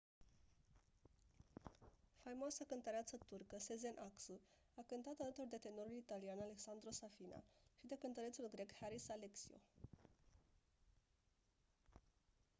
faimoasa 2.23 2.65
cântăreață 2.71 3.17
turcă 3.27 3.55
sezen 3.59 3.97
aksu 4.07 4.39
a 4.79 4.83
cântat 4.87 5.17
alături 5.19 5.49
de 5.53 5.57
tenorul 5.63 5.97
italian 5.97 6.39
alessandro 6.43 6.91
safina 6.91 7.41
și 7.79 7.87
de 7.87 7.95
cântărețul 8.03 8.47
grec 8.51 8.71
haris 8.79 9.09
alexiou 9.09 9.59